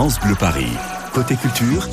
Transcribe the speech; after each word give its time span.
France 0.00 0.18
Bleu 0.20 0.34
Paris. 0.34 0.72
Côté 1.12 1.36
culture, 1.36 1.86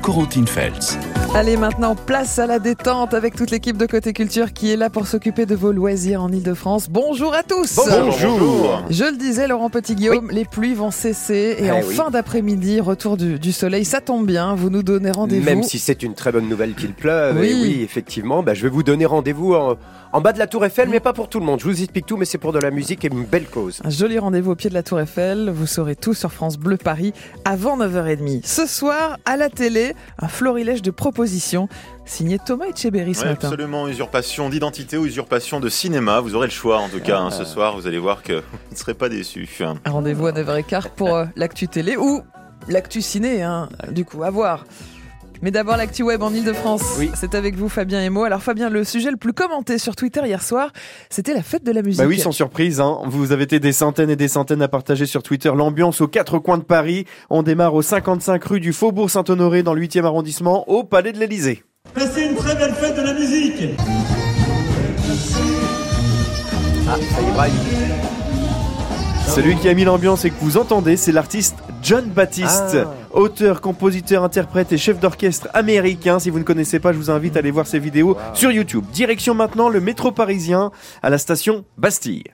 Corentine 0.00 0.46
Feltz. 0.46 0.96
Allez, 1.34 1.58
maintenant, 1.58 1.94
place 1.94 2.38
à 2.38 2.46
la 2.46 2.58
détente 2.58 3.12
avec 3.12 3.36
toute 3.36 3.50
l'équipe 3.50 3.76
de 3.76 3.84
Côté 3.84 4.14
Culture 4.14 4.54
qui 4.54 4.72
est 4.72 4.76
là 4.76 4.88
pour 4.88 5.06
s'occuper 5.06 5.44
de 5.44 5.54
vos 5.54 5.70
loisirs 5.70 6.22
en 6.22 6.30
Ile-de-France. 6.32 6.88
Bonjour 6.88 7.34
à 7.34 7.42
tous 7.42 7.76
Bonjour. 7.76 8.82
Je 8.88 9.04
le 9.04 9.18
disais, 9.18 9.46
Laurent 9.46 9.68
Petit-Guillaume, 9.68 10.30
les 10.30 10.46
pluies 10.46 10.72
vont 10.72 10.90
cesser 10.90 11.56
et 11.58 11.64
Eh 11.66 11.70
en 11.72 11.80
oui. 11.82 11.94
fin 11.94 12.10
d'après-midi, 12.10 12.80
retour 12.80 13.18
du, 13.18 13.38
du 13.38 13.52
soleil. 13.52 13.84
Ça 13.84 14.00
tombe 14.00 14.26
bien, 14.26 14.54
vous 14.54 14.70
nous 14.70 14.82
donnez 14.82 15.10
rendez-vous. 15.10 15.44
Même 15.44 15.62
si 15.62 15.78
c'est 15.78 16.02
une 16.02 16.14
très 16.14 16.32
bonne 16.32 16.48
nouvelle 16.48 16.74
qu'il 16.74 16.94
pleuve, 16.94 17.36
Oui. 17.38 17.48
et 17.50 17.54
oui, 17.54 17.80
effectivement, 17.82 18.42
bah, 18.42 18.54
je 18.54 18.62
vais 18.62 18.70
vous 18.70 18.82
donner 18.82 19.04
rendez-vous 19.04 19.52
en, 19.54 19.74
en 20.14 20.20
bas 20.22 20.32
de 20.32 20.38
la 20.38 20.46
Tour 20.46 20.64
Eiffel, 20.64 20.88
mais 20.88 21.00
pas 21.00 21.12
pour 21.12 21.28
tout 21.28 21.38
le 21.38 21.44
monde. 21.44 21.60
Je 21.60 21.66
vous 21.66 21.82
explique 21.82 22.06
tout, 22.06 22.16
mais 22.16 22.24
c'est 22.24 22.38
pour 22.38 22.54
de 22.54 22.60
la 22.60 22.70
musique 22.70 23.04
et 23.04 23.08
une 23.08 23.24
belle 23.24 23.46
cause. 23.46 23.80
Un 23.84 23.90
joli 23.90 24.18
rendez-vous 24.18 24.52
au 24.52 24.56
pied 24.56 24.70
de 24.70 24.74
la 24.74 24.82
Tour 24.82 25.00
Eiffel. 25.00 25.50
Vous 25.54 25.66
saurez 25.66 25.96
tout 25.96 26.14
sur 26.14 26.32
France 26.32 26.56
Bleu 26.56 26.78
Paris 26.78 27.12
avant 27.44 27.76
9h30. 27.76 28.40
Ce 28.46 28.64
soir, 28.64 29.18
à 29.26 29.36
la 29.36 29.50
télé, 29.50 29.94
un 30.18 30.28
florilège 30.28 30.80
de 30.80 30.90
propositions 31.16 31.66
signé 32.04 32.38
Thomas 32.38 32.66
Etcheberry 32.66 33.14
ce 33.14 33.22
Ouais, 33.22 33.30
matin. 33.30 33.48
absolument, 33.48 33.88
usurpation 33.88 34.50
d'identité 34.50 34.98
ou 34.98 35.06
usurpation 35.06 35.60
de 35.60 35.68
cinéma. 35.70 36.20
Vous 36.20 36.34
aurez 36.34 36.46
le 36.46 36.52
choix 36.52 36.78
en 36.78 36.88
tout 36.90 37.00
cas. 37.00 37.18
hein, 37.20 37.28
Ah. 37.32 37.34
ce 37.34 37.44
soir, 37.46 37.74
vous 37.74 37.86
allez 37.86 37.98
voir 37.98 38.22
que 38.22 38.34
vous 38.52 38.58
ne 38.72 38.76
serez 38.76 38.92
pas 38.92 39.08
déçus. 39.08 39.48
Un 39.62 39.90
rendez-vous 39.90 40.26
à 40.26 40.32
9h15 40.32 40.90
pour 40.94 41.14
euh, 41.16 41.24
l'actu 41.34 41.68
télé 41.68 41.96
ou 41.96 42.20
l'actu 42.68 43.00
ciné, 43.00 43.42
hein, 43.42 43.70
du 43.90 44.04
coup, 44.04 44.22
à 44.24 44.30
voir. 44.30 44.66
Mais 45.42 45.50
d'abord 45.50 45.76
l'actu 45.76 46.02
web 46.02 46.22
en 46.22 46.32
Ile-de-France. 46.32 46.82
Oui. 46.98 47.10
C'est 47.14 47.34
avec 47.34 47.56
vous 47.56 47.68
Fabien 47.68 48.02
et 48.02 48.10
moi. 48.10 48.26
Alors 48.26 48.42
Fabien, 48.42 48.70
le 48.70 48.84
sujet 48.84 49.10
le 49.10 49.16
plus 49.16 49.32
commenté 49.32 49.78
sur 49.78 49.96
Twitter 49.96 50.20
hier 50.24 50.42
soir, 50.42 50.72
c'était 51.10 51.34
la 51.34 51.42
fête 51.42 51.64
de 51.64 51.72
la 51.72 51.82
musique. 51.82 52.00
Bah 52.00 52.06
oui, 52.06 52.18
sans 52.18 52.32
surprise, 52.32 52.80
hein. 52.80 52.98
vous 53.06 53.32
avez 53.32 53.44
été 53.44 53.60
des 53.60 53.72
centaines 53.72 54.10
et 54.10 54.16
des 54.16 54.28
centaines 54.28 54.62
à 54.62 54.68
partager 54.68 55.06
sur 55.06 55.22
Twitter 55.22 55.50
l'ambiance 55.54 56.00
aux 56.00 56.08
quatre 56.08 56.38
coins 56.38 56.58
de 56.58 56.64
Paris. 56.64 57.04
On 57.30 57.42
démarre 57.42 57.74
au 57.74 57.82
55 57.82 58.42
rue 58.44 58.60
du 58.60 58.72
Faubourg 58.72 59.10
Saint-Honoré 59.10 59.62
dans 59.62 59.74
le 59.74 59.82
8e 59.82 60.04
arrondissement 60.04 60.68
au 60.68 60.84
Palais 60.84 61.12
de 61.12 61.18
l'Élysée. 61.18 61.64
Passez 61.94 62.22
une 62.22 62.34
très 62.34 62.54
belle 62.56 62.74
fête 62.74 62.96
de 62.96 63.02
la 63.02 63.14
musique 63.14 63.62
Ah, 66.88 66.96
ça 66.96 67.22
y 67.22 67.24
est, 67.24 67.32
Brian. 67.32 67.52
Celui 69.28 69.56
qui 69.56 69.68
a 69.68 69.74
mis 69.74 69.84
l'ambiance 69.84 70.24
et 70.24 70.30
que 70.30 70.36
vous 70.40 70.56
entendez, 70.56 70.96
c'est 70.96 71.12
l'artiste 71.12 71.56
John 71.86 72.06
Baptiste, 72.06 72.78
Ah. 72.84 72.88
auteur, 73.12 73.60
compositeur, 73.60 74.24
interprète 74.24 74.72
et 74.72 74.76
chef 74.76 74.98
d'orchestre 74.98 75.46
américain. 75.54 76.18
Si 76.18 76.30
vous 76.30 76.40
ne 76.40 76.44
connaissez 76.44 76.80
pas, 76.80 76.92
je 76.92 76.98
vous 76.98 77.10
invite 77.12 77.36
à 77.36 77.38
aller 77.38 77.52
voir 77.52 77.68
ses 77.68 77.78
vidéos 77.78 78.16
sur 78.34 78.50
YouTube. 78.50 78.84
Direction 78.92 79.34
maintenant 79.34 79.68
le 79.68 79.80
métro 79.80 80.10
parisien 80.10 80.72
à 81.04 81.10
la 81.10 81.18
station 81.18 81.64
Bastille. 81.78 82.24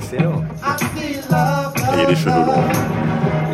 Excellent. 0.00 0.44
Et 1.76 1.94
il 1.94 1.98
y 1.98 2.02
a 2.02 2.06
des 2.06 2.14
cheveux 2.14 2.30
longs. 2.30 3.05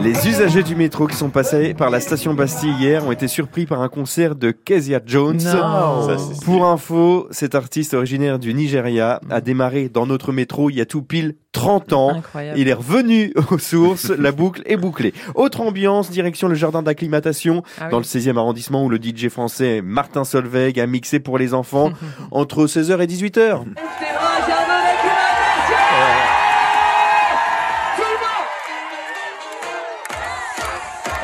Les 0.03 0.27
usagers 0.29 0.63
du 0.65 0.75
métro 0.75 1.07
qui 1.07 1.17
sont 1.17 1.31
passés 1.31 1.75
par 1.75 1.89
la 1.89 2.01
station 2.01 2.35
Bastille 2.35 2.75
hier 2.81 3.07
ont 3.07 3.13
été 3.13 3.29
surpris 3.29 3.67
par 3.67 3.83
un 3.83 3.89
concert 3.89 4.35
de 4.35 4.51
Kezia 4.51 5.01
Jones. 5.05 5.39
Ça. 5.39 6.17
Pour 6.45 6.67
info, 6.67 7.29
cet 7.31 7.55
artiste 7.55 7.95
originaire 7.95 8.39
du 8.39 8.53
Nigeria 8.53 9.21
a 9.31 9.41
démarré 9.41 9.89
dans 9.89 10.07
notre 10.07 10.33
métro 10.33 10.71
il 10.71 10.77
y 10.77 10.81
a 10.81 10.87
tout 10.87 11.03
pile 11.03 11.37
30 11.53 11.93
ans. 11.93 12.11
Incroyable. 12.17 12.59
Il 12.59 12.69
est 12.69 12.73
revenu 12.73 13.33
aux 13.51 13.59
sources, 13.59 14.11
la 14.11 14.33
boucle 14.33 14.63
est 14.67 14.77
bouclée. 14.77 15.15
Autre 15.35 15.61
ambiance, 15.61 16.11
direction 16.11 16.49
le 16.49 16.55
jardin 16.55 16.83
d'acclimatation, 16.83 17.63
Ah 17.79 17.85
oui. 17.85 17.91
dans 17.93 17.99
le 17.99 18.05
16e 18.05 18.37
arrondissement 18.37 18.85
où 18.85 18.89
le 18.89 18.97
DJ 19.01 19.29
français 19.29 19.83
Martin 19.85 20.25
Solveig 20.25 20.81
a 20.81 20.87
mixé 20.87 21.21
pour 21.21 21.39
les 21.39 21.55
enfants 21.55 21.91
entre 22.33 22.67
16h 22.67 23.01
et 23.01 23.07
18h. 23.07 23.61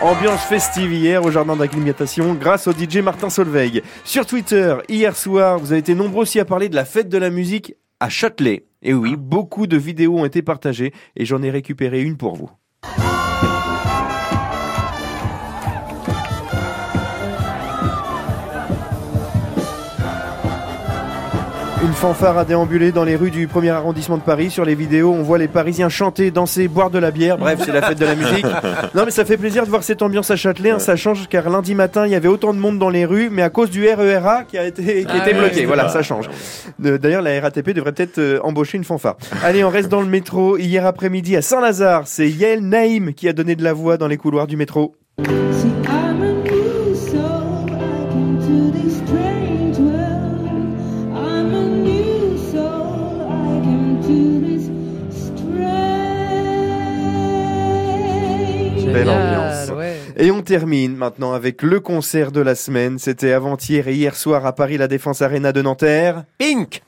Ambiance 0.00 0.44
festive 0.44 0.92
hier 0.92 1.24
au 1.24 1.30
jardin 1.32 1.56
d'acclimatation 1.56 2.34
grâce 2.34 2.68
au 2.68 2.72
DJ 2.72 2.98
Martin 2.98 3.30
Solveig. 3.30 3.82
Sur 4.04 4.26
Twitter, 4.26 4.76
hier 4.88 5.16
soir, 5.16 5.58
vous 5.58 5.72
avez 5.72 5.80
été 5.80 5.96
nombreux 5.96 6.22
aussi 6.22 6.38
à 6.38 6.44
parler 6.44 6.68
de 6.68 6.76
la 6.76 6.84
fête 6.84 7.08
de 7.08 7.18
la 7.18 7.30
musique 7.30 7.74
à 7.98 8.08
Châtelet. 8.08 8.66
Et 8.80 8.94
oui, 8.94 9.16
beaucoup 9.16 9.66
de 9.66 9.76
vidéos 9.76 10.20
ont 10.20 10.24
été 10.24 10.40
partagées 10.40 10.92
et 11.16 11.24
j'en 11.24 11.42
ai 11.42 11.50
récupéré 11.50 12.00
une 12.00 12.16
pour 12.16 12.36
vous. 12.36 12.48
Une 21.80 21.92
fanfare 21.92 22.36
a 22.38 22.44
déambulé 22.44 22.90
dans 22.90 23.04
les 23.04 23.14
rues 23.14 23.30
du 23.30 23.46
premier 23.46 23.70
arrondissement 23.70 24.16
de 24.16 24.22
Paris. 24.22 24.50
Sur 24.50 24.64
les 24.64 24.74
vidéos, 24.74 25.12
on 25.12 25.22
voit 25.22 25.38
les 25.38 25.46
Parisiens 25.46 25.88
chanter, 25.88 26.32
danser, 26.32 26.66
boire 26.66 26.90
de 26.90 26.98
la 26.98 27.12
bière. 27.12 27.38
Bref, 27.38 27.60
c'est 27.64 27.70
la 27.72 27.82
fête 27.82 27.98
de 28.00 28.04
la 28.04 28.16
musique. 28.16 28.44
Non, 28.94 29.04
mais 29.04 29.10
ça 29.12 29.24
fait 29.24 29.36
plaisir 29.36 29.64
de 29.64 29.70
voir 29.70 29.84
cette 29.84 30.02
ambiance 30.02 30.30
à 30.30 30.36
Châtelet. 30.36 30.70
hein. 30.70 30.78
Ça 30.80 30.96
change 30.96 31.28
car 31.28 31.48
lundi 31.50 31.74
matin, 31.76 32.04
il 32.06 32.10
y 32.12 32.14
avait 32.16 32.26
autant 32.28 32.52
de 32.52 32.58
monde 32.58 32.78
dans 32.78 32.88
les 32.90 33.04
rues, 33.04 33.28
mais 33.30 33.42
à 33.42 33.50
cause 33.50 33.70
du 33.70 33.86
RERA 33.86 34.42
qui 34.44 34.58
a 34.58 34.64
été, 34.66 35.04
qui 35.04 35.06
Ah 35.08 35.18
était 35.18 35.34
bloqué. 35.34 35.66
voilà, 35.66 35.88
ça 35.88 36.02
change. 36.02 36.28
D'ailleurs, 36.80 37.22
la 37.22 37.40
RATP 37.40 37.70
devrait 37.70 37.92
peut-être 37.92 38.18
euh, 38.18 38.40
embaucher 38.42 38.76
une 38.78 38.84
fanfare. 38.84 39.16
Allez, 39.44 39.62
on 39.62 39.68
reste 39.70 39.88
dans 39.88 40.00
le 40.00 40.06
métro. 40.08 40.56
Hier 40.58 40.84
après-midi 40.84 41.36
à 41.36 41.42
Saint-Lazare, 41.42 42.02
c'est 42.06 42.28
Yael 42.28 42.60
Naïm 42.60 43.14
qui 43.14 43.28
a 43.28 43.32
donné 43.32 43.54
de 43.54 43.62
la 43.62 43.72
voix 43.72 43.96
dans 43.98 44.08
les 44.08 44.16
couloirs 44.16 44.46
du 44.48 44.56
métro. 44.56 44.96
Et 60.20 60.32
on 60.32 60.42
termine 60.42 60.96
maintenant 60.96 61.32
avec 61.32 61.62
le 61.62 61.78
concert 61.78 62.32
de 62.32 62.40
la 62.40 62.56
semaine. 62.56 62.98
C'était 62.98 63.30
avant-hier 63.30 63.86
et 63.86 63.94
hier 63.94 64.16
soir 64.16 64.46
à 64.46 64.52
Paris, 64.52 64.76
la 64.76 64.88
Défense 64.88 65.22
Arena 65.22 65.52
de 65.52 65.62
Nanterre. 65.62 66.24
Pink 66.38 66.82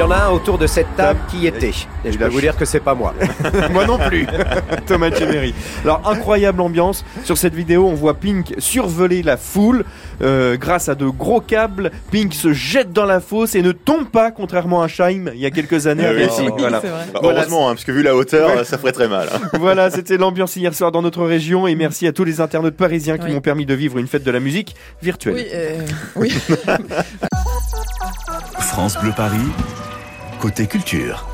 y 0.00 0.02
en 0.02 0.10
a 0.10 0.16
un 0.24 0.30
autour 0.30 0.56
de 0.58 0.66
cette 0.66 0.96
table 0.96 1.20
qui 1.30 1.46
était. 1.46 1.72
Et 2.04 2.12
je 2.12 2.18
peux 2.18 2.26
vous 2.28 2.40
dire 2.40 2.56
que 2.56 2.64
c'est 2.64 2.80
pas 2.80 2.94
moi. 2.94 3.14
Moi 3.70 3.86
non 3.86 3.98
plus. 3.98 4.26
Thomas 4.86 5.10
Chemery. 5.10 5.54
Alors 5.84 6.00
incroyable 6.08 6.60
ambiance. 6.62 7.04
Sur 7.24 7.36
cette 7.38 7.54
vidéo, 7.54 7.86
on 7.86 7.94
voit 7.94 8.14
Pink 8.14 8.54
survoler 8.58 9.22
la 9.22 9.36
foule 9.36 9.84
Euh, 10.22 10.58
grâce 10.58 10.90
à 10.90 10.94
de 10.94 11.06
gros 11.06 11.40
câbles. 11.40 11.90
Pink 12.10 12.34
se 12.34 12.52
jette 12.52 12.92
dans 12.92 13.06
la 13.06 13.20
fosse 13.20 13.54
et 13.54 13.62
ne 13.62 13.72
tombe 13.72 14.06
pas, 14.10 14.30
contrairement 14.30 14.82
à 14.82 14.88
Scheim 14.88 15.30
il 15.34 15.40
y 15.40 15.46
a 15.46 15.50
quelques 15.50 15.86
années. 15.86 16.04
Ah 16.06 16.12
oui, 16.14 16.48
voilà. 16.58 16.80
Bah, 16.80 17.20
heureusement, 17.22 17.68
hein, 17.70 17.72
parce 17.74 17.84
que 17.84 17.92
vu 17.92 18.02
la 18.02 18.14
hauteur, 18.14 18.54
Ouais. 18.56 18.64
ça 18.64 18.76
ferait 18.76 18.92
très 18.92 19.08
mal. 19.08 19.28
hein. 19.34 19.38
voilà, 19.58 19.90
c'était 19.90 20.18
l'ambiance 20.18 20.56
hier 20.56 20.74
soir 20.74 20.92
dans 20.92 21.00
notre 21.02 21.24
région 21.24 21.66
et 21.66 21.74
merci 21.74 22.06
à 22.06 22.12
tous 22.12 22.24
les 22.24 22.40
internautes 22.42 22.76
parisiens 22.76 23.16
qui 23.16 23.26
Oui. 23.26 23.32
m'ont 23.32 23.40
permis 23.40 23.64
de 23.66 23.72
vivre 23.74 23.96
une 23.98 24.08
fête 24.08 24.22
de 24.24 24.30
la 24.30 24.40
musique 24.40 24.76
virtuelle. 25.02 25.34
Oui, 25.36 25.46
euh, 25.54 25.78
oui. 26.16 26.30
France 28.60 28.98
Bleu 29.00 29.12
Paris. 29.16 29.38
Côté 30.40 30.66
culture. 30.66 31.29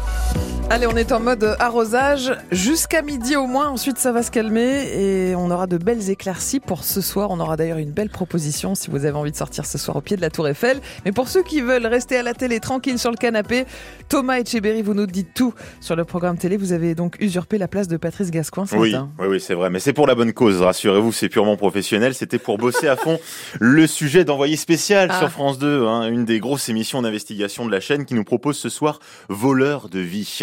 Allez, 0.68 0.88
on 0.88 0.96
est 0.96 1.12
en 1.12 1.20
mode 1.20 1.54
arrosage 1.60 2.32
jusqu'à 2.50 3.00
midi 3.00 3.36
au 3.36 3.46
moins. 3.46 3.68
Ensuite, 3.68 3.98
ça 3.98 4.10
va 4.10 4.24
se 4.24 4.32
calmer 4.32 4.90
et 5.30 5.34
on 5.36 5.48
aura 5.52 5.68
de 5.68 5.78
belles 5.78 6.10
éclaircies 6.10 6.58
pour 6.58 6.82
ce 6.82 7.00
soir. 7.00 7.30
On 7.30 7.38
aura 7.38 7.56
d'ailleurs 7.56 7.78
une 7.78 7.92
belle 7.92 8.10
proposition 8.10 8.74
si 8.74 8.90
vous 8.90 9.04
avez 9.06 9.16
envie 9.16 9.30
de 9.30 9.36
sortir 9.36 9.64
ce 9.64 9.78
soir 9.78 9.96
au 9.96 10.00
pied 10.00 10.16
de 10.16 10.20
la 10.20 10.28
Tour 10.28 10.48
Eiffel. 10.48 10.80
Mais 11.04 11.12
pour 11.12 11.28
ceux 11.28 11.44
qui 11.44 11.60
veulent 11.60 11.86
rester 11.86 12.16
à 12.16 12.22
la 12.24 12.34
télé 12.34 12.58
tranquille 12.58 12.98
sur 12.98 13.12
le 13.12 13.16
canapé, 13.16 13.64
Thomas 14.08 14.38
Etcheberry, 14.40 14.82
vous 14.82 14.92
nous 14.92 15.06
dites 15.06 15.32
tout 15.34 15.54
sur 15.80 15.94
le 15.94 16.04
programme 16.04 16.36
télé. 16.36 16.56
Vous 16.56 16.72
avez 16.72 16.96
donc 16.96 17.16
usurpé 17.20 17.58
la 17.58 17.68
place 17.68 17.86
de 17.86 17.96
Patrice 17.96 18.32
Gascoigne 18.32 18.66
ce 18.66 18.74
Oui, 18.74 18.90
matin. 18.90 19.08
oui, 19.20 19.28
oui, 19.30 19.40
c'est 19.40 19.54
vrai. 19.54 19.70
Mais 19.70 19.78
c'est 19.78 19.92
pour 19.92 20.08
la 20.08 20.16
bonne 20.16 20.32
cause, 20.32 20.60
rassurez-vous, 20.60 21.12
c'est 21.12 21.28
purement 21.28 21.56
professionnel. 21.56 22.12
C'était 22.12 22.38
pour 22.40 22.58
bosser 22.58 22.88
à 22.88 22.96
fond 22.96 23.20
le 23.60 23.86
sujet 23.86 24.24
d'envoyé 24.24 24.56
spécial 24.56 25.10
Ah. 25.12 25.18
sur 25.20 25.30
France 25.30 25.58
2, 25.60 25.86
hein, 25.86 26.08
une 26.08 26.24
des 26.24 26.40
grosses 26.40 26.68
émissions 26.68 27.00
d'investigation 27.02 27.64
de 27.66 27.70
la 27.70 27.78
chaîne 27.80 28.04
qui 28.04 28.14
nous 28.14 28.24
propose 28.24 28.58
ce 28.58 28.68
soir 28.68 28.98
Voleur 29.28 29.88
de 29.88 30.00
vie. 30.00 30.40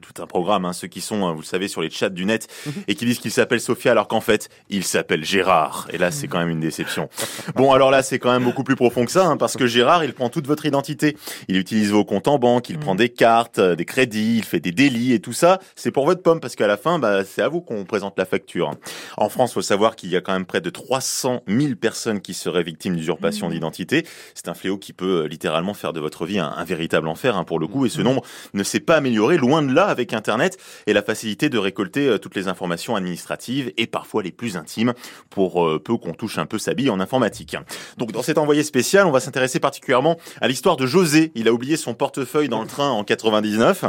Tout 0.00 0.22
un 0.22 0.26
programme, 0.26 0.64
hein, 0.64 0.72
ceux 0.72 0.88
qui 0.88 1.00
sont, 1.00 1.26
hein, 1.26 1.32
vous 1.32 1.40
le 1.40 1.46
savez, 1.46 1.68
sur 1.68 1.82
les 1.82 1.90
chats 1.90 2.08
du 2.08 2.24
net 2.24 2.48
et 2.88 2.94
qui 2.94 3.04
disent 3.04 3.18
qu'il 3.18 3.30
s'appelle 3.30 3.60
Sophia 3.60 3.92
alors 3.92 4.08
qu'en 4.08 4.20
fait, 4.20 4.48
il 4.68 4.84
s'appelle 4.84 5.24
Gérard. 5.24 5.88
Et 5.92 5.98
là, 5.98 6.10
c'est 6.10 6.28
quand 6.28 6.38
même 6.38 6.48
une 6.48 6.60
déception. 6.60 7.08
Bon, 7.54 7.72
alors 7.72 7.90
là, 7.90 8.02
c'est 8.02 8.18
quand 8.18 8.32
même 8.32 8.44
beaucoup 8.44 8.64
plus 8.64 8.76
profond 8.76 9.04
que 9.04 9.10
ça, 9.10 9.26
hein, 9.26 9.36
parce 9.36 9.56
que 9.56 9.66
Gérard, 9.66 10.04
il 10.04 10.12
prend 10.14 10.28
toute 10.28 10.46
votre 10.46 10.66
identité. 10.66 11.16
Il 11.48 11.56
utilise 11.56 11.90
vos 11.90 12.04
comptes 12.04 12.28
en 12.28 12.38
banque, 12.38 12.68
il 12.70 12.78
prend 12.78 12.94
des 12.94 13.08
cartes, 13.08 13.58
euh, 13.58 13.76
des 13.76 13.84
crédits, 13.84 14.38
il 14.38 14.44
fait 14.44 14.60
des 14.60 14.72
délits 14.72 15.12
et 15.12 15.20
tout 15.20 15.32
ça. 15.32 15.58
C'est 15.74 15.90
pour 15.90 16.06
votre 16.06 16.22
pomme, 16.22 16.40
parce 16.40 16.56
qu'à 16.56 16.66
la 16.66 16.76
fin, 16.76 16.98
bah, 16.98 17.24
c'est 17.24 17.42
à 17.42 17.48
vous 17.48 17.60
qu'on 17.60 17.84
présente 17.84 18.18
la 18.18 18.24
facture. 18.24 18.72
En 19.16 19.28
France, 19.28 19.52
faut 19.52 19.62
savoir 19.62 19.96
qu'il 19.96 20.10
y 20.10 20.16
a 20.16 20.20
quand 20.20 20.32
même 20.32 20.46
près 20.46 20.60
de 20.60 20.70
300 20.70 21.42
000 21.46 21.74
personnes 21.74 22.20
qui 22.20 22.34
seraient 22.34 22.62
victimes 22.62 22.96
d'usurpation 22.96 23.48
d'identité. 23.48 24.06
C'est 24.34 24.48
un 24.48 24.54
fléau 24.54 24.78
qui 24.78 24.92
peut 24.92 25.24
euh, 25.24 25.28
littéralement 25.28 25.74
faire 25.74 25.92
de 25.92 26.00
votre 26.00 26.26
vie 26.26 26.38
un, 26.38 26.52
un 26.56 26.64
véritable 26.64 27.08
enfer, 27.08 27.36
hein, 27.36 27.44
pour 27.44 27.58
le 27.58 27.66
coup, 27.66 27.86
et 27.86 27.88
ce 27.88 28.00
nombre 28.00 28.22
ne 28.54 28.62
s'est 28.62 28.80
pas 28.80 28.96
amélioré, 28.96 29.36
loin 29.36 29.55
loin 29.56 29.62
de 29.66 29.74
là 29.74 29.86
avec 29.86 30.12
Internet 30.12 30.58
et 30.86 30.92
la 30.92 31.02
facilité 31.02 31.48
de 31.48 31.58
récolter 31.58 32.08
euh, 32.08 32.18
toutes 32.18 32.34
les 32.34 32.48
informations 32.48 32.94
administratives 32.96 33.72
et 33.76 33.86
parfois 33.86 34.22
les 34.22 34.32
plus 34.32 34.56
intimes 34.56 34.92
pour 35.30 35.64
euh, 35.66 35.78
peu 35.82 35.96
qu'on 35.96 36.12
touche 36.12 36.38
un 36.38 36.46
peu 36.46 36.58
sa 36.58 36.74
bille 36.74 36.90
en 36.90 37.00
informatique. 37.00 37.56
Donc 37.96 38.12
dans 38.12 38.22
cet 38.22 38.38
envoyé 38.38 38.62
spécial, 38.62 39.06
on 39.06 39.10
va 39.10 39.20
s'intéresser 39.20 39.60
particulièrement 39.60 40.18
à 40.40 40.48
l'histoire 40.48 40.76
de 40.76 40.86
José. 40.86 41.32
Il 41.34 41.48
a 41.48 41.52
oublié 41.52 41.76
son 41.76 41.94
portefeuille 41.94 42.48
dans 42.48 42.60
le 42.60 42.66
train 42.68 42.90
en 42.90 43.02
99. 43.04 43.84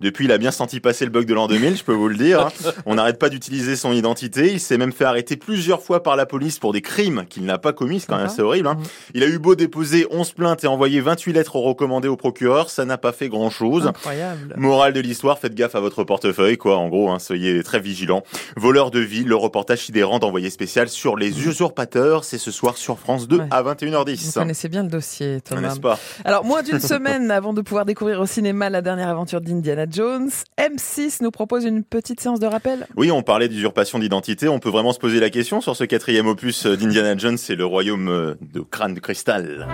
Depuis, 0.00 0.24
il 0.24 0.32
a 0.32 0.38
bien 0.38 0.50
senti 0.50 0.80
passer 0.80 1.04
le 1.04 1.10
bug 1.10 1.26
de 1.26 1.34
l'an 1.34 1.46
2000, 1.48 1.76
je 1.76 1.84
peux 1.84 1.92
vous 1.92 2.08
le 2.08 2.16
dire. 2.16 2.48
On 2.86 2.94
n'arrête 2.94 3.18
pas 3.18 3.28
d'utiliser 3.28 3.76
son 3.76 3.92
identité. 3.92 4.52
Il 4.52 4.60
s'est 4.60 4.78
même 4.78 4.92
fait 4.92 5.04
arrêter 5.04 5.36
plusieurs 5.36 5.82
fois 5.82 6.02
par 6.02 6.16
la 6.16 6.24
police 6.26 6.58
pour 6.58 6.72
des 6.72 6.80
crimes 6.80 7.24
qu'il 7.28 7.44
n'a 7.44 7.58
pas 7.58 7.72
commis. 7.72 8.00
C'est 8.00 8.06
quand 8.06 8.16
même 8.16 8.26
assez 8.26 8.42
horrible. 8.42 8.68
hein. 8.68 8.78
Il 9.14 9.22
a 9.22 9.26
eu 9.26 9.38
beau 9.38 9.54
déposer 9.54 10.06
11 10.10 10.32
plaintes 10.32 10.64
et 10.64 10.66
envoyer 10.66 11.00
28 11.00 11.32
lettres 11.34 11.56
recommandées 11.56 12.08
au 12.08 12.16
procureur. 12.16 12.70
Ça 12.70 12.84
n'a 12.84 12.98
pas 12.98 13.12
fait 13.12 13.28
grand 13.28 13.50
chose. 13.50 13.86
Incroyable. 13.88 14.54
Morale 14.56 14.92
de 14.92 15.00
l'histoire, 15.02 15.38
faites 15.38 15.54
gaffe 15.54 15.74
à 15.74 15.80
votre 15.80 16.04
portefeuille, 16.04 16.56
quoi. 16.56 16.76
En 16.78 16.88
gros, 16.88 17.10
hein, 17.10 17.18
soyez 17.18 17.62
très 17.62 17.80
vigilants. 17.80 18.22
Voleur 18.56 18.90
de 18.90 19.00
vie, 19.00 19.24
le 19.24 19.36
reportage 19.36 19.80
sidérant 19.84 20.18
d'envoyé 20.18 20.50
spécial 20.50 20.88
sur 20.88 21.16
les 21.16 21.46
usurpateurs, 21.46 22.24
c'est 22.24 22.38
ce 22.38 22.50
soir 22.50 22.76
sur 22.76 22.98
France 22.98 23.28
2 23.28 23.38
Ouais. 23.38 23.46
à 23.50 23.62
Vous 23.62 23.70
21h10. 23.70 24.34
connaissez 24.34 24.68
bien 24.68 24.82
le 24.82 24.88
dossier, 24.88 25.40
Thomas. 25.42 25.60
N'est-ce 25.62 25.80
pas? 25.80 25.98
Alors, 26.24 26.44
moins 26.44 26.62
d'une 26.62 26.80
semaine 26.80 27.30
avant 27.30 27.52
de 27.52 27.60
pouvoir 27.62 27.84
découvrir 27.84 28.20
au 28.20 28.26
cinéma 28.26 28.70
la 28.70 28.82
dernière 28.82 29.08
aventure 29.08 29.40
d'Indiana 29.40 29.86
Jones, 29.90 30.30
M6 30.58 31.22
nous 31.22 31.30
propose 31.30 31.64
une 31.64 31.82
petite 31.84 32.20
séance 32.20 32.40
de 32.40 32.46
rappel. 32.46 32.86
Oui, 32.96 33.10
on 33.10 33.22
parlait 33.22 33.48
d'usurpation 33.48 33.98
d'identité. 33.98 34.48
On 34.48 34.58
peut 34.58 34.70
vraiment 34.70 34.92
se 34.92 34.98
poser 34.98 35.20
la 35.20 35.30
question 35.30 35.60
sur 35.60 35.76
ce 35.76 35.84
quatrième 35.84 36.26
opus 36.26 36.66
d'Indiana 36.66 37.16
Jones, 37.16 37.38
c'est 37.38 37.54
le 37.56 37.64
royaume 37.66 38.08
euh, 38.08 38.34
de 38.52 38.60
crâne 38.60 38.94
de 38.94 39.00
cristal. 39.00 39.66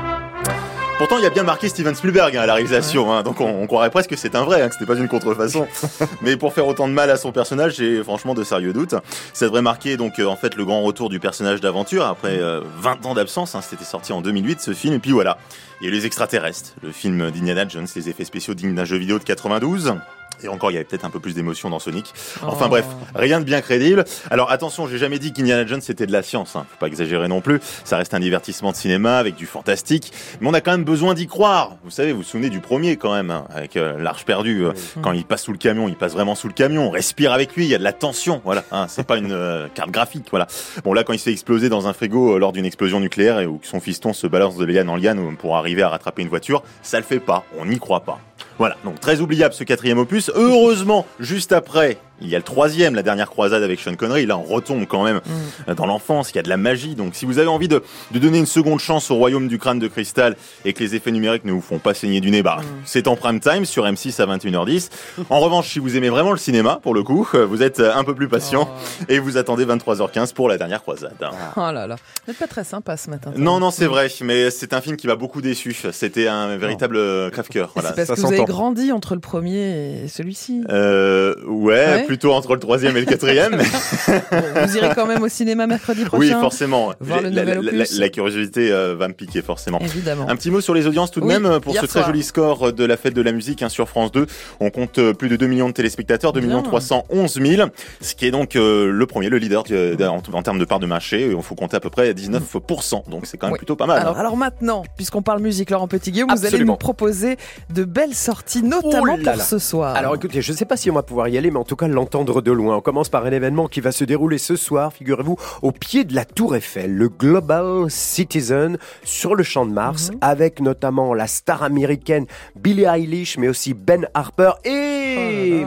Pourtant, 0.98 1.18
il 1.18 1.22
y 1.22 1.26
a 1.26 1.30
bien 1.30 1.44
marqué 1.44 1.68
Steven 1.68 1.94
Spielberg 1.94 2.36
hein, 2.36 2.40
à 2.40 2.46
la 2.46 2.54
réalisation, 2.54 3.12
hein, 3.12 3.22
donc 3.22 3.40
on, 3.40 3.46
on 3.46 3.68
croirait 3.68 3.88
presque 3.88 4.10
que 4.10 4.16
c'est 4.16 4.34
un 4.34 4.42
vrai, 4.42 4.60
hein, 4.62 4.66
que 4.68 4.74
c'était 4.74 4.84
pas 4.84 4.96
une 4.96 5.06
contrefaçon. 5.06 5.68
Mais 6.22 6.36
pour 6.36 6.52
faire 6.52 6.66
autant 6.66 6.88
de 6.88 6.92
mal 6.92 7.08
à 7.08 7.16
son 7.16 7.30
personnage, 7.30 7.76
j'ai 7.76 8.02
franchement 8.02 8.34
de 8.34 8.42
sérieux 8.42 8.72
doutes. 8.72 8.96
Ça 9.32 9.44
devrait 9.44 9.62
marquer 9.62 9.96
donc 9.96 10.18
euh, 10.18 10.26
en 10.26 10.34
fait 10.34 10.56
le 10.56 10.64
grand 10.64 10.82
retour 10.82 11.08
du 11.08 11.20
personnage 11.20 11.60
d'aventure 11.60 12.04
après 12.04 12.40
euh, 12.40 12.62
20 12.80 13.06
ans 13.06 13.14
d'absence. 13.14 13.54
Hein, 13.54 13.60
c'était 13.62 13.84
sorti 13.84 14.12
en 14.12 14.22
2008 14.22 14.60
ce 14.60 14.74
film, 14.74 14.94
et 14.94 14.98
puis 14.98 15.12
voilà. 15.12 15.38
Il 15.80 15.84
y 15.84 15.86
a 15.86 15.92
eu 15.92 15.96
les 15.96 16.04
extraterrestres, 16.04 16.74
le 16.82 16.90
film 16.90 17.30
d'Indiana 17.30 17.68
Jones, 17.68 17.86
les 17.94 18.08
effets 18.08 18.24
spéciaux 18.24 18.54
dignes 18.54 18.74
d'un 18.74 18.84
jeu 18.84 18.96
vidéo 18.96 19.20
de 19.20 19.24
92. 19.24 19.94
Et 20.43 20.49
encore, 20.49 20.70
il 20.70 20.75
y 20.75 20.76
avait 20.76 20.85
peut-être 20.85 21.05
un 21.05 21.11
peu 21.11 21.20
plus 21.20 21.35
d'émotion 21.35 21.70
dans 21.70 21.79
Sonic. 21.79 22.12
Enfin 22.43 22.67
Oh. 22.67 22.69
bref, 22.69 22.87
rien 23.14 23.40
de 23.40 23.44
bien 23.44 23.61
crédible. 23.61 24.05
Alors 24.31 24.50
attention, 24.50 24.87
j'ai 24.87 24.99
jamais 24.99 25.19
dit 25.19 25.32
qu'Indiana 25.32 25.67
Jones 25.67 25.81
c'était 25.81 26.06
de 26.06 26.12
la 26.12 26.23
science. 26.23 26.55
Hein. 26.56 26.67
Faut 26.70 26.76
pas 26.79 26.87
exagérer 26.87 27.29
non 27.29 27.40
plus. 27.40 27.61
Ça 27.85 27.96
reste 27.96 28.14
un 28.14 28.20
divertissement 28.20 28.70
de 28.70 28.76
cinéma 28.76 29.19
avec 29.19 29.35
du 29.37 29.46
fantastique, 29.46 30.12
mais 30.40 30.49
on 30.49 30.55
a 30.55 30.61
quand 30.61 30.70
même 30.73 30.85
besoin 30.85 31.14
d'y 31.14 31.26
croire. 31.26 31.76
Vous 31.85 31.90
savez, 31.90 32.12
vous 32.12 32.19
vous 32.19 32.25
souvenez 32.25 32.50
du 32.50 32.61
premier 32.61 32.96
quand 32.96 33.12
même, 33.14 33.31
hein, 33.31 33.44
avec 33.55 33.76
euh, 33.76 33.96
l'Arche 33.99 34.25
perdue. 34.25 34.64
euh, 34.67 34.73
Quand 35.02 35.12
il 35.12 35.25
passe 35.25 35.43
sous 35.43 35.52
le 35.52 35.58
camion, 35.58 35.88
il 35.88 35.96
passe 35.96 36.12
vraiment 36.12 36.35
sous 36.35 36.46
le 36.49 36.52
camion. 36.55 36.88
On 36.88 36.90
respire 36.90 37.32
avec 37.32 37.55
lui. 37.56 37.64
Il 37.64 37.70
y 37.70 37.75
a 37.75 37.79
de 37.79 37.85
la 37.85 37.93
tension. 37.93 38.40
Voilà. 38.44 38.64
Hein, 38.73 38.87
c'est 38.88 39.06
pas 39.06 39.17
une 39.17 39.32
euh, 39.32 39.67
carte 39.75 39.90
graphique. 39.90 40.26
Voilà. 40.31 40.46
Bon 40.85 40.93
là, 40.93 41.05
quand 41.05 41.12
il 41.12 41.19
se 41.19 41.25
fait 41.25 41.32
exploser 41.32 41.69
dans 41.69 41.87
un 41.88 41.93
frigo 41.93 42.38
lors 42.38 42.52
d'une 42.52 42.64
explosion 42.67 43.00
nucléaire 43.00 43.40
et 43.40 43.46
où 43.46 43.61
son 43.62 43.81
fiston 43.81 44.12
se 44.12 44.26
balance 44.26 44.56
de 44.56 44.64
liane 44.64 44.88
en 44.88 44.96
liane 44.96 45.37
pour 45.37 45.56
arriver 45.56 45.82
à 45.82 45.88
rattraper 45.88 46.23
une 46.23 46.29
voiture, 46.29 46.62
ça 46.82 46.99
le 46.99 47.05
fait 47.05 47.20
pas. 47.20 47.44
On 47.58 47.67
n'y 47.67 47.79
croit 47.79 48.00
pas. 48.00 48.19
Voilà, 48.58 48.76
donc 48.84 48.99
très 49.00 49.20
oubliable 49.20 49.55
ce 49.55 49.64
quatrième 49.64 49.99
opus. 49.99 50.31
Heureusement, 50.34 51.06
juste 51.20 51.52
après, 51.52 51.99
il 52.20 52.28
y 52.28 52.34
a 52.34 52.38
le 52.38 52.44
troisième, 52.44 52.94
la 52.94 53.02
dernière 53.02 53.28
croisade 53.30 53.62
avec 53.62 53.80
Sean 53.80 53.94
Connery. 53.94 54.26
Là, 54.26 54.38
on 54.38 54.42
retombe 54.42 54.86
quand 54.86 55.04
même 55.04 55.20
euh, 55.68 55.74
dans 55.74 55.86
l'enfance. 55.86 56.30
Il 56.32 56.36
y 56.36 56.38
a 56.38 56.42
de 56.42 56.48
la 56.48 56.56
magie. 56.56 56.94
Donc, 56.94 57.14
si 57.14 57.24
vous 57.26 57.38
avez 57.38 57.48
envie 57.48 57.68
de, 57.68 57.82
de 58.10 58.18
donner 58.18 58.38
une 58.38 58.46
seconde 58.46 58.80
chance 58.80 59.10
au 59.10 59.16
royaume 59.16 59.48
du 59.48 59.58
crâne 59.58 59.78
de 59.78 59.88
cristal 59.88 60.36
et 60.64 60.72
que 60.72 60.80
les 60.82 60.94
effets 60.94 61.10
numériques 61.12 61.44
ne 61.44 61.52
vous 61.52 61.60
font 61.60 61.78
pas 61.78 61.94
saigner 61.94 62.20
du 62.20 62.30
nez, 62.30 62.42
bah, 62.42 62.58
c'est 62.84 63.06
en 63.08 63.16
prime 63.16 63.40
time 63.40 63.64
sur 63.64 63.84
M6 63.84 64.20
à 64.22 64.26
21h10. 64.26 64.88
En 65.30 65.40
revanche, 65.40 65.68
si 65.70 65.78
vous 65.78 65.96
aimez 65.96 66.08
vraiment 66.10 66.32
le 66.32 66.38
cinéma, 66.38 66.78
pour 66.82 66.94
le 66.94 67.02
coup, 67.02 67.28
euh, 67.34 67.44
vous 67.46 67.62
êtes 67.62 67.80
euh, 67.80 67.94
un 67.94 68.04
peu 68.04 68.14
plus 68.14 68.28
patient 68.28 68.68
et 69.08 69.18
vous 69.18 69.36
attendez 69.36 69.64
23h15 69.64 70.32
pour 70.34 70.48
la 70.48 70.58
dernière 70.58 70.82
croisade. 70.82 71.14
Oh 71.56 71.60
là 71.60 71.86
là. 71.86 71.96
Vous 71.96 72.32
n'êtes 72.32 72.38
pas 72.38 72.46
très 72.46 72.64
sympa 72.64 72.96
ce 72.96 73.10
matin. 73.10 73.32
Non, 73.36 73.60
non, 73.60 73.70
c'est 73.70 73.86
vrai, 73.86 74.08
mais 74.22 74.50
c'est 74.50 74.72
un 74.72 74.80
film 74.80 74.96
qui 74.96 75.06
m'a 75.06 75.16
beaucoup 75.16 75.40
déçu. 75.40 75.76
C'était 75.92 76.28
un 76.28 76.56
véritable 76.56 76.96
euh, 76.96 77.30
crève-cœur. 77.30 77.70
Voilà. 77.74 77.90
c'est 77.90 78.06
parce 78.06 78.08
ça 78.08 78.14
que 78.16 78.20
vous 78.20 78.32
avez 78.34 78.44
grandi 78.44 78.92
entre 78.92 79.14
le 79.14 79.20
premier 79.20 80.02
et 80.04 80.08
celui-ci. 80.08 80.64
Euh, 80.68 81.34
ouais, 81.46 81.68
Ouais. 81.78 82.04
Plutôt 82.08 82.32
entre 82.32 82.55
le 82.55 82.58
troisième 82.60 82.96
et 82.96 83.00
le 83.00 83.06
quatrième. 83.06 83.56
vous 84.08 84.76
irez 84.76 84.88
quand 84.94 85.06
même 85.06 85.22
au 85.22 85.28
cinéma 85.28 85.66
mercredi 85.66 86.05
prochain. 86.05 86.20
oui, 86.34 86.40
forcément. 86.40 86.93
Voir 87.00 87.20
le 87.20 87.28
La- 87.28 87.44
la, 87.44 87.55
nouvel 87.56 87.75
la- 87.76 87.82
opus. 87.84 87.99
la 87.99 88.08
curiosité 88.08 88.72
euh, 88.72 88.96
va 88.96 89.08
me 89.08 89.12
piquer 89.12 89.43
forcément. 89.43 89.78
Évidemment. 89.81 90.26
Un 90.28 90.34
petit 90.37 90.50
mot 90.50 90.60
sur 90.60 90.75
les 90.75 90.87
audiences 90.87 91.10
tout 91.10 91.20
de 91.20 91.26
Oui, 91.26 91.38
même 91.38 91.60
pour 91.60 91.76
ce 91.76 91.87
très 91.87 92.02
joli 92.05 92.22
score 92.22 92.72
de 92.72 92.84
la 92.84 92.96
fête 92.96 93.14
de 93.14 93.22
la 93.22 93.32
musique 93.32 93.62
hein, 93.62 93.69
sur 93.69 93.88
France 93.88 94.10
2. 94.12 94.26
On 94.60 94.70
compte 94.70 94.99
euh, 94.99 95.12
plus 95.12 95.28
de 95.28 95.37
2 95.37 95.46
millions 95.46 95.69
de 95.69 95.75
téléspectateurs, 95.75 96.32
2 96.32 96.40
Bien. 96.40 96.49
millions 96.49 96.62
311 96.62 97.38
000, 97.40 97.69
ce 98.00 98.14
qui 98.14 98.26
est 98.26 98.31
donc 98.31 98.56
euh, 98.56 98.90
le 98.90 99.06
premier, 99.06 99.28
le 99.28 99.38
leader 99.38 99.64
en, 100.00 100.22
en 100.32 100.43
termes 100.43 100.58
de 100.58 100.64
part 100.64 100.81
de 100.81 100.87
marché. 100.87 101.31
Il 101.31 101.43
faut 101.43 101.54
compter 101.54 101.76
à 101.76 101.81
peu 101.81 101.90
près 101.90 102.12
19%, 102.12 103.08
donc 103.11 103.26
c'est 103.26 103.37
quand 103.37 103.46
même 103.49 103.52
Oui. 103.52 103.58
plutôt 103.58 103.76
pas 103.76 103.87
mal. 103.87 104.00
Alors, 104.00 104.16
hein. 104.16 104.20
alors 104.20 104.37
maintenant, 104.37 104.82
puisqu'on 104.96 105.22
parle 105.22 105.40
musique, 105.43 105.70
Laurent 105.70 105.88
Petit-Guillaume, 105.88 106.31
vous 106.34 106.46
allez 106.46 106.64
nous 106.64 106.76
proposer 106.76 107.37
de 107.75 107.84
belles 107.84 108.14
sorties, 108.14 108.62
notamment 108.62 108.88
Oh 109.02 109.06
là 109.06 109.14
pour 109.16 109.37
là. 109.37 109.44
ce 109.44 109.58
soir. 109.58 109.94
Alors 109.94 110.14
écoutez, 110.14 110.40
je 110.43 110.52
ne 110.52 110.56
sais 110.56 110.64
pas 110.64 110.76
si 110.76 110.90
on 110.90 110.94
va 110.94 111.02
pouvoir 111.02 111.28
y 111.28 111.37
aller, 111.37 111.50
mais 111.50 111.58
en 111.58 111.64
tout 111.64 111.76
cas 111.76 111.88
l'entendre 111.98 112.40
de 112.42 112.52
loin. 112.52 112.76
On 112.76 112.80
commence 112.80 113.08
par 113.08 113.26
un 113.26 113.32
événement 113.32 113.66
qui 113.66 113.80
va 113.80 113.90
se 113.90 114.04
dérouler 114.04 114.38
ce 114.38 114.54
soir, 114.54 114.92
figurez-vous, 114.92 115.36
au 115.62 115.72
pied 115.72 116.04
de 116.04 116.14
la 116.14 116.24
Tour 116.24 116.54
Eiffel, 116.54 116.94
le 116.94 117.08
Global 117.08 117.90
Citizen 117.90 118.78
sur 119.02 119.34
le 119.34 119.42
Champ 119.42 119.66
de 119.66 119.72
Mars, 119.72 120.12
avec 120.20 120.60
notamment 120.60 121.12
la 121.12 121.26
star 121.26 121.64
américaine 121.64 122.26
Billie 122.54 122.84
Eilish, 122.84 123.36
mais 123.36 123.48
aussi 123.48 123.74
Ben 123.74 124.08
Harper 124.14 124.52
et 124.64 125.64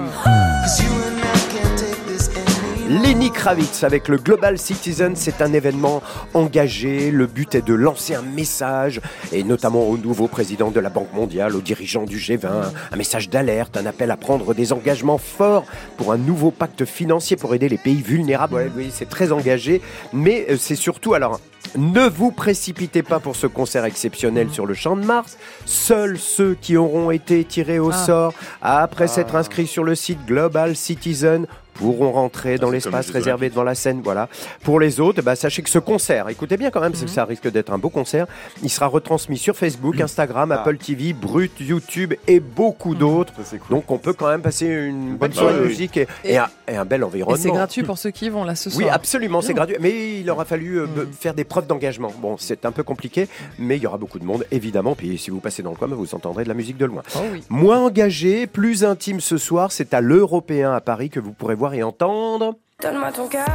Lenny 2.91 3.31
Kravitz 3.31 3.85
avec 3.85 4.09
le 4.09 4.17
Global 4.17 4.57
Citizen, 4.57 5.15
c'est 5.15 5.41
un 5.41 5.53
événement 5.53 6.03
engagé. 6.33 7.09
Le 7.09 7.25
but 7.25 7.55
est 7.55 7.61
de 7.61 7.73
lancer 7.73 8.15
un 8.15 8.21
message, 8.21 8.99
et 9.31 9.45
notamment 9.45 9.87
au 9.87 9.97
nouveau 9.97 10.27
président 10.27 10.71
de 10.71 10.79
la 10.81 10.89
Banque 10.89 11.13
mondiale, 11.13 11.55
aux 11.55 11.61
dirigeants 11.61 12.03
du 12.03 12.17
G20, 12.17 12.49
un 12.91 12.95
message 12.97 13.29
d'alerte, 13.29 13.77
un 13.77 13.85
appel 13.85 14.11
à 14.11 14.17
prendre 14.17 14.53
des 14.53 14.73
engagements 14.73 15.19
forts 15.19 15.63
pour 15.95 16.11
un 16.11 16.17
nouveau 16.17 16.51
pacte 16.51 16.83
financier 16.83 17.37
pour 17.37 17.55
aider 17.55 17.69
les 17.69 17.77
pays 17.77 18.01
vulnérables. 18.01 18.55
Ouais, 18.55 18.71
oui, 18.75 18.91
c'est 18.93 19.07
très 19.07 19.31
engagé, 19.31 19.81
mais 20.11 20.45
euh, 20.49 20.57
c'est 20.59 20.75
surtout 20.75 21.13
alors. 21.13 21.39
Ne 21.77 22.07
vous 22.09 22.31
précipitez 22.31 23.03
pas 23.03 23.19
pour 23.19 23.35
ce 23.35 23.47
concert 23.47 23.85
exceptionnel 23.85 24.49
sur 24.51 24.65
le 24.65 24.73
champ 24.73 24.95
de 24.95 25.03
Mars. 25.05 25.37
Seuls 25.65 26.17
ceux 26.17 26.55
qui 26.59 26.75
auront 26.77 27.11
été 27.11 27.43
tirés 27.45 27.79
au 27.79 27.91
Ah. 27.91 27.97
sort 28.05 28.33
après 28.61 29.07
s'être 29.07 29.35
inscrits 29.35 29.67
sur 29.67 29.83
le 29.83 29.95
site 29.95 30.19
Global 30.25 30.75
Citizen 30.75 31.47
pourront 31.73 32.11
rentrer 32.11 32.57
dans 32.57 32.67
c'est 32.67 32.73
l'espace 32.73 33.09
réservé 33.09 33.49
devant 33.49 33.63
la 33.63 33.73
scène. 33.75 34.01
Voilà. 34.03 34.27
Pour 34.61 34.79
les 34.79 34.99
autres, 34.99 35.21
bah, 35.23 35.35
sachez 35.37 35.63
que 35.63 35.69
ce 35.69 35.79
concert, 35.79 36.27
écoutez 36.29 36.57
bien 36.57 36.69
quand 36.69 36.81
même, 36.81 36.91
que 36.91 37.07
ça 37.07 37.23
risque 37.25 37.49
d'être 37.49 37.71
un 37.71 37.77
beau 37.79 37.89
concert. 37.89 38.27
Il 38.61 38.69
sera 38.69 38.85
retransmis 38.87 39.37
sur 39.37 39.55
Facebook, 39.55 39.99
Instagram, 39.99 40.51
Apple 40.51 40.77
TV, 40.77 41.13
Brut, 41.13 41.53
YouTube 41.59 42.13
et 42.27 42.39
beaucoup 42.41 42.93
d'autres. 42.93 43.33
Donc 43.69 43.89
on 43.89 43.97
peut 43.97 44.13
quand 44.13 44.27
même 44.27 44.41
passer 44.41 44.67
une 44.67 45.15
bonne 45.15 45.17
Bonne 45.29 45.33
soirée 45.33 45.59
de 45.59 45.65
musique 45.65 45.95
et, 45.97 46.07
Et- 46.25 46.33
et 46.33 46.37
un, 46.37 46.49
et 46.67 46.75
un 46.75 46.85
bel 46.85 47.01
Et 47.01 47.03
environnement. 47.05 47.41
c'est 47.41 47.49
gratuit 47.49 47.83
pour 47.83 47.97
ceux 47.97 48.11
qui 48.11 48.29
vont 48.29 48.43
là 48.43 48.53
ce 48.55 48.69
soir. 48.69 48.83
Oui, 48.85 48.89
absolument, 48.89 49.41
c'est 49.41 49.53
gratuit. 49.53 49.77
Mais 49.79 50.19
il 50.19 50.29
aura 50.29 50.43
fallu 50.45 50.75
euh, 50.81 50.87
faire 51.19 51.33
des 51.33 51.45
preuves 51.51 51.67
d'engagement. 51.67 52.11
Bon, 52.21 52.37
c'est 52.37 52.65
un 52.65 52.71
peu 52.71 52.81
compliqué, 52.83 53.27
mais 53.59 53.75
il 53.77 53.83
y 53.83 53.87
aura 53.87 53.97
beaucoup 53.97 54.17
de 54.19 54.25
monde, 54.25 54.45
évidemment. 54.51 54.95
Puis 54.95 55.17
si 55.17 55.29
vous 55.31 55.39
passez 55.41 55.61
dans 55.61 55.71
le 55.71 55.75
coin, 55.75 55.87
vous 55.89 56.15
entendrez 56.15 56.43
de 56.45 56.49
la 56.49 56.55
musique 56.55 56.77
de 56.77 56.85
loin. 56.85 57.03
Oh 57.15 57.19
oui. 57.31 57.43
Moins 57.49 57.79
engagé, 57.85 58.47
plus 58.47 58.83
intime 58.85 59.19
ce 59.19 59.37
soir, 59.37 59.71
c'est 59.73 59.93
à 59.93 59.99
l'Européen 60.01 60.71
à 60.73 60.79
Paris 60.81 61.09
que 61.09 61.19
vous 61.19 61.33
pourrez 61.33 61.55
voir 61.55 61.73
et 61.73 61.83
entendre 61.83 62.55
Donne-moi 62.81 63.11
ton 63.11 63.27
cœur. 63.27 63.45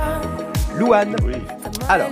Louane. 0.79 1.17
Oui. 1.25 1.33
Alors, 1.89 2.09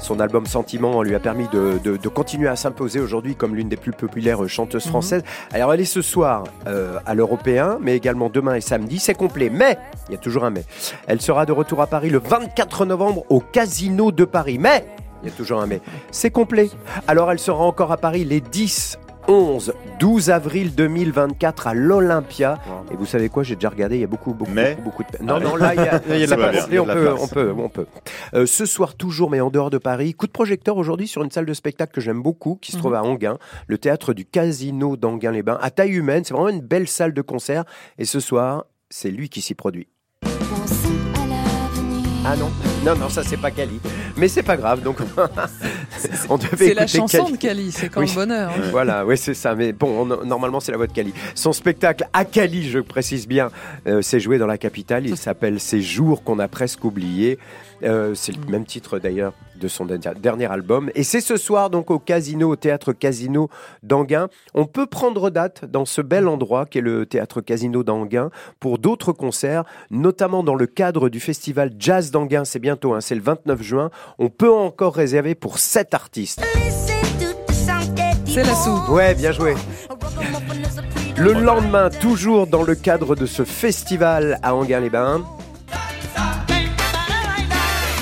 son 0.00 0.20
album 0.20 0.46
Sentiment 0.46 1.02
lui 1.02 1.14
a 1.14 1.20
permis 1.20 1.46
de, 1.52 1.78
de- 1.82 1.96
de 1.96 2.08
continuer 2.08 2.48
à 2.48 2.56
s'imposer 2.56 3.00
aujourd'hui 3.00 3.34
comme 3.34 3.54
l'une 3.56 3.68
des 3.68 3.76
plus 3.76 3.90
populaires 3.92 4.48
chanteuses 4.48 4.86
françaises. 4.86 5.22
Alors 5.52 5.74
elle 5.74 5.80
est 5.80 5.84
ce 5.84 6.00
soir 6.00 6.44
euh, 6.66 6.98
à 7.06 7.14
l'Européen, 7.14 7.78
mais 7.82 7.96
également 7.96 8.30
demain 8.30 8.54
et 8.54 8.60
samedi. 8.60 8.98
C'est 8.98 9.14
complet, 9.14 9.50
mais 9.50 9.76
il 10.08 10.12
y 10.12 10.14
a 10.14 10.18
toujours 10.18 10.44
un 10.44 10.50
mais. 10.50 10.64
Elle 11.06 11.20
sera 11.20 11.44
de 11.44 11.52
retour 11.52 11.82
à 11.82 11.86
Paris 11.86 12.08
le 12.08 12.18
24 12.18 12.86
novembre 12.86 13.24
au 13.30 13.40
Casino 13.40 14.12
de 14.12 14.24
Paris. 14.24 14.58
Mais 14.58 14.86
il 15.24 15.30
y 15.30 15.32
a 15.32 15.36
toujours 15.36 15.60
un 15.60 15.66
mais. 15.66 15.80
C'est 16.10 16.30
complet. 16.30 16.70
Alors 17.08 17.32
elle 17.32 17.38
sera 17.38 17.64
encore 17.64 17.90
à 17.92 17.96
Paris 17.96 18.24
les 18.24 18.40
10. 18.40 18.98
11, 19.26 19.72
12 20.00 20.28
avril 20.28 20.74
2024 20.74 21.68
à 21.68 21.72
l'Olympia. 21.72 22.58
Et 22.92 22.94
vous 22.94 23.06
savez 23.06 23.30
quoi, 23.30 23.42
j'ai 23.42 23.54
déjà 23.54 23.70
regardé, 23.70 23.96
il 23.96 24.00
y 24.02 24.04
a 24.04 24.06
beaucoup, 24.06 24.34
beaucoup, 24.34 24.50
Mais? 24.52 24.74
beaucoup, 24.74 25.02
beaucoup 25.02 25.18
de... 25.18 25.24
Non, 25.24 25.40
non, 25.40 25.56
là, 25.56 25.74
il 25.74 25.80
y 25.80 25.88
a, 25.88 26.00
il 26.10 26.20
y 26.20 26.24
a 26.24 26.26
de 26.26 26.30
Ça 26.30 26.36
la 26.36 26.48
place. 26.50 26.68
bien, 26.68 26.72
il 26.72 26.74
y 26.74 26.76
a 26.76 26.82
on 26.82 26.84
de 26.84 26.88
la 26.88 26.94
peut, 26.94 27.04
place. 27.04 27.20
on 27.22 27.28
peut, 27.28 27.54
on 27.56 27.68
peut. 27.70 27.86
Euh, 28.34 28.44
ce 28.44 28.66
soir 28.66 28.96
toujours, 28.96 29.30
mais 29.30 29.40
en 29.40 29.48
dehors 29.48 29.70
de 29.70 29.78
Paris, 29.78 30.12
coup 30.12 30.26
de 30.26 30.32
projecteur 30.32 30.76
aujourd'hui 30.76 31.08
sur 31.08 31.22
une 31.24 31.30
salle 31.30 31.46
de 31.46 31.54
spectacle 31.54 31.94
que 31.94 32.02
j'aime 32.02 32.20
beaucoup, 32.22 32.58
qui 32.60 32.72
se 32.72 32.76
trouve 32.76 32.92
à 32.92 33.02
Anguin, 33.02 33.38
le 33.66 33.78
théâtre 33.78 34.12
du 34.12 34.26
Casino 34.26 34.98
d'Anguin-les-Bains, 34.98 35.58
à 35.62 35.70
taille 35.70 35.92
humaine. 35.92 36.22
C'est 36.24 36.34
vraiment 36.34 36.50
une 36.50 36.60
belle 36.60 36.86
salle 36.86 37.14
de 37.14 37.22
concert. 37.22 37.64
Et 37.96 38.04
ce 38.04 38.20
soir, 38.20 38.66
c'est 38.90 39.10
lui 39.10 39.30
qui 39.30 39.40
s'y 39.40 39.54
produit. 39.54 39.88
Ah 42.26 42.36
non 42.36 42.50
Non, 42.84 42.96
non, 42.96 43.08
ça 43.10 43.22
c'est 43.22 43.36
pas 43.36 43.50
Cali. 43.50 43.78
Mais 44.16 44.28
c'est 44.28 44.42
pas 44.42 44.56
grave, 44.56 44.82
donc 44.82 44.96
on 46.30 46.38
devait 46.38 46.68
C'est 46.68 46.74
la 46.74 46.86
chanson 46.86 47.18
Cali. 47.24 47.32
de 47.32 47.36
Cali, 47.36 47.72
c'est 47.72 47.88
quand 47.90 48.00
Oui. 48.00 48.06
le 48.08 48.14
bonheur. 48.14 48.50
hein. 48.50 48.62
Voilà, 48.70 49.04
oui, 49.04 49.18
c'est 49.18 49.34
ça. 49.34 49.54
Mais 49.54 49.72
bon, 49.72 50.02
on- 50.10 50.24
normalement, 50.24 50.60
c'est 50.60 50.72
la 50.72 50.78
voix 50.78 50.86
de 50.86 50.92
Cali. 50.92 51.12
Son 51.34 51.52
spectacle 51.52 52.06
à 52.12 52.24
Cali, 52.24 52.70
je 52.70 52.78
précise 52.78 53.28
bien, 53.28 53.50
euh, 53.86 54.00
s'est 54.00 54.20
joué 54.20 54.38
dans 54.38 54.46
la 54.46 54.56
capitale. 54.58 55.06
Il 55.06 55.16
s'appelle 55.18 55.60
Ces 55.60 55.82
jours 55.82 56.22
qu'on 56.24 56.38
a 56.38 56.48
presque 56.48 56.84
oubliés. 56.84 57.38
Euh, 57.82 58.14
c'est 58.14 58.32
le 58.34 58.46
même 58.50 58.64
titre 58.64 58.98
d'ailleurs 58.98 59.34
de 59.60 59.68
son 59.68 59.86
dernier- 59.86 60.46
album. 60.46 60.90
Et 60.94 61.02
c'est 61.04 61.20
ce 61.20 61.36
soir 61.36 61.70
donc 61.70 61.90
au 61.90 61.98
Casino, 61.98 62.50
au 62.50 62.56
théâtre 62.56 62.92
Casino 62.92 63.48
d'Anguin. 63.82 64.28
On 64.54 64.66
peut 64.66 64.86
prendre 64.86 65.30
date 65.30 65.64
dans 65.64 65.84
ce 65.84 66.00
bel 66.00 66.28
endroit 66.28 66.66
qu'est 66.66 66.80
le 66.80 67.06
théâtre 67.06 67.40
Casino 67.40 67.82
d'Anguin 67.82 68.30
pour 68.60 68.78
d'autres 68.78 69.12
concerts, 69.12 69.64
notamment 69.90 70.42
dans 70.42 70.54
le 70.54 70.66
cadre 70.66 71.08
du 71.08 71.20
festival 71.20 71.72
Jazz 71.78 72.10
d'Anguin. 72.10 72.44
C'est 72.44 72.58
bientôt, 72.58 72.94
hein, 72.94 73.00
c'est 73.00 73.14
le 73.14 73.22
29 73.22 73.62
juin. 73.62 73.90
On 74.18 74.28
peut 74.28 74.52
encore 74.52 74.94
réserver 74.94 75.34
pour 75.34 75.58
sept 75.58 75.94
artistes. 75.94 76.42
C'est 78.26 78.42
la 78.42 78.54
soupe. 78.54 78.88
Ouais, 78.88 79.14
bien 79.14 79.30
joué. 79.32 79.54
Le 81.16 81.32
lendemain, 81.32 81.90
toujours 81.90 82.48
dans 82.48 82.64
le 82.64 82.74
cadre 82.74 83.14
de 83.14 83.26
ce 83.26 83.44
festival 83.44 84.40
à 84.42 84.54
Anguin-les-Bains, 84.56 85.24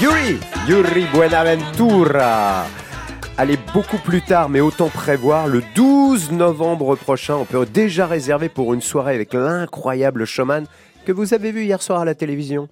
Yuri, 0.02 0.40
Yuri 0.68 1.06
Buenaventura. 1.14 2.64
Allez, 3.38 3.56
beaucoup 3.72 3.98
plus 3.98 4.20
tard, 4.20 4.48
mais 4.48 4.60
autant 4.60 4.88
prévoir, 4.88 5.46
le 5.46 5.62
12 5.76 6.32
novembre 6.32 6.96
prochain, 6.96 7.36
on 7.36 7.44
peut 7.44 7.64
déjà 7.64 8.06
réserver 8.06 8.48
pour 8.48 8.74
une 8.74 8.80
soirée 8.80 9.14
avec 9.14 9.32
l'incroyable 9.32 10.24
showman 10.24 10.64
que 11.06 11.12
vous 11.12 11.34
avez 11.34 11.52
vu 11.52 11.62
hier 11.62 11.80
soir 11.80 12.00
à 12.00 12.04
la 12.04 12.14
télévision. 12.16 12.68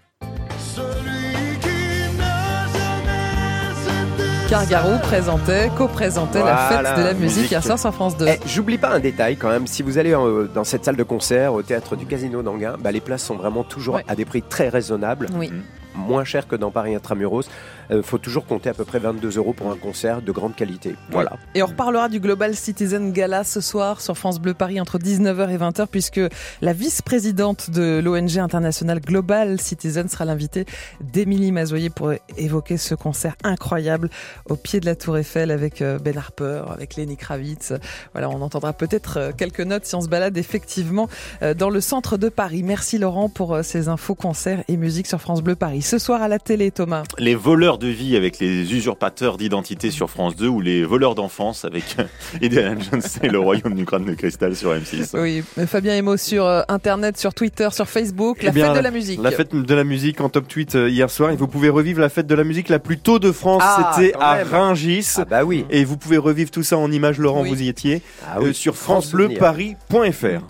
Cargarou 4.48 4.98
présentait, 4.98 5.70
co-présentait 5.78 6.42
la 6.42 6.56
fête 6.56 6.96
de 6.98 7.02
la 7.04 7.14
musique 7.14 7.36
musique. 7.36 7.50
hier 7.52 7.62
soir 7.62 7.78
sur 7.78 7.94
France 7.94 8.16
2. 8.16 8.26
Eh, 8.28 8.40
J'oublie 8.48 8.78
pas 8.78 8.88
un 8.90 8.98
détail 8.98 9.36
quand 9.36 9.48
même, 9.48 9.68
si 9.68 9.84
vous 9.84 9.96
allez 9.98 10.12
euh, 10.12 10.48
dans 10.52 10.64
cette 10.64 10.84
salle 10.84 10.96
de 10.96 11.04
concert 11.04 11.54
au 11.54 11.62
théâtre 11.62 11.94
du 11.94 12.04
Casino 12.06 12.42
d'Anguin, 12.42 12.74
bah, 12.80 12.90
les 12.90 13.00
places 13.00 13.22
sont 13.22 13.36
vraiment 13.36 13.62
toujours 13.62 13.94
Ouais. 13.94 14.04
à 14.08 14.16
des 14.16 14.24
prix 14.24 14.42
très 14.42 14.68
raisonnables. 14.68 15.28
Oui. 15.34 15.52
Moins 15.94 16.24
cher 16.24 16.46
que 16.46 16.56
dans 16.56 16.70
Paris 16.70 16.94
Intramuros. 16.94 17.48
Il 17.92 18.04
faut 18.04 18.18
toujours 18.18 18.46
compter 18.46 18.68
à 18.68 18.74
peu 18.74 18.84
près 18.84 19.00
22 19.00 19.36
euros 19.38 19.52
pour 19.52 19.68
un 19.68 19.76
concert 19.76 20.22
de 20.22 20.30
grande 20.30 20.54
qualité. 20.54 20.94
Voilà. 21.10 21.32
Et 21.56 21.62
on 21.64 21.66
reparlera 21.66 22.08
du 22.08 22.20
Global 22.20 22.54
Citizen 22.54 23.12
Gala 23.12 23.42
ce 23.42 23.60
soir 23.60 24.00
sur 24.00 24.16
France 24.16 24.38
Bleu 24.38 24.54
Paris 24.54 24.80
entre 24.80 24.98
19h 24.98 25.50
et 25.50 25.56
20h 25.56 25.88
puisque 25.88 26.20
la 26.60 26.72
vice-présidente 26.72 27.70
de 27.70 28.00
l'ONG 28.02 28.38
internationale 28.38 29.00
Global 29.00 29.60
Citizen 29.60 30.08
sera 30.08 30.24
l'invitée 30.24 30.66
d'Émilie 31.00 31.50
Mazoyer 31.50 31.90
pour 31.90 32.12
évoquer 32.36 32.76
ce 32.76 32.94
concert 32.94 33.34
incroyable 33.42 34.08
au 34.48 34.54
pied 34.54 34.78
de 34.78 34.86
la 34.86 34.94
Tour 34.94 35.18
Eiffel 35.18 35.50
avec 35.50 35.82
euh, 35.82 35.98
Ben 35.98 36.16
Harper, 36.16 36.62
avec 36.70 36.94
Lenny 36.94 37.16
Kravitz. 37.16 37.72
Voilà, 38.12 38.28
on 38.30 38.40
entendra 38.40 38.72
peut-être 38.72 39.16
euh, 39.16 39.32
quelques 39.36 39.60
notes 39.60 39.86
si 39.86 39.94
on 39.94 40.00
se 40.00 40.08
balade 40.08 40.36
effectivement 40.36 41.08
euh, 41.42 41.54
dans 41.54 41.70
le 41.70 41.80
centre 41.80 42.16
de 42.16 42.28
Paris. 42.28 42.62
Merci 42.62 42.98
Laurent 42.98 43.28
pour 43.28 43.54
euh, 43.54 43.62
ces 43.62 43.88
infos 43.88 44.14
concerts 44.14 44.64
et 44.68 44.76
musique 44.76 45.06
sur 45.06 45.20
France 45.20 45.42
Bleu 45.42 45.56
Paris. 45.56 45.79
Ce 45.80 45.98
soir 45.98 46.22
à 46.22 46.28
la 46.28 46.38
télé, 46.38 46.70
Thomas. 46.70 47.02
Les 47.18 47.34
voleurs 47.34 47.78
de 47.78 47.88
vie 47.88 48.16
avec 48.16 48.38
les 48.38 48.72
usurpateurs 48.72 49.36
d'identité 49.38 49.90
sur 49.90 50.08
France 50.10 50.36
2 50.36 50.46
ou 50.48 50.60
les 50.60 50.84
voleurs 50.84 51.14
d'enfance 51.14 51.64
avec 51.64 51.96
Indiana 52.42 52.76
Jones 52.80 53.02
et 53.22 53.28
le 53.28 53.38
royaume 53.38 53.74
du 53.74 53.84
crâne 53.84 54.04
de 54.04 54.14
cristal 54.14 54.54
sur 54.56 54.72
M6. 54.74 55.10
Oui, 55.20 55.42
Fabien 55.66 55.96
Emo 55.96 56.16
sur 56.16 56.44
euh, 56.46 56.62
Internet, 56.68 57.18
sur 57.18 57.34
Twitter, 57.34 57.68
sur 57.72 57.88
Facebook, 57.88 58.42
la 58.42 58.50
Eh 58.50 58.52
bien, 58.52 58.66
fête 58.66 58.76
de 58.76 58.80
la 58.82 58.90
musique. 58.90 59.20
La 59.22 59.30
fête 59.30 59.54
de 59.54 59.74
la 59.74 59.84
musique 59.84 60.20
en 60.20 60.28
top 60.28 60.46
tweet 60.48 60.74
euh, 60.76 60.88
hier 60.88 61.10
soir 61.10 61.30
et 61.30 61.36
vous 61.36 61.48
pouvez 61.48 61.68
revivre 61.70 62.00
la 62.00 62.08
fête 62.08 62.26
de 62.26 62.34
la 62.34 62.44
musique 62.44 62.68
la 62.68 62.78
plus 62.78 62.98
tôt 62.98 63.18
de 63.18 63.32
France. 63.32 63.62
Ah, 63.64 63.92
C'était 63.96 64.12
à 64.20 64.36
même. 64.36 64.48
Rungis. 64.48 65.14
Ah 65.16 65.24
bah 65.24 65.44
oui. 65.44 65.64
Et 65.70 65.84
vous 65.84 65.96
pouvez 65.96 66.18
revivre 66.18 66.50
tout 66.50 66.62
ça 66.62 66.76
en 66.78 66.90
images, 66.92 67.18
Laurent, 67.18 67.42
Oui. 67.42 67.48
vous 67.50 67.62
y 67.62 67.68
étiez, 67.68 68.02
Ah 68.28 68.36
oui. 68.40 68.48
euh, 68.48 68.52
sur 68.52 68.76
francebleuparis.fr. 68.76 70.44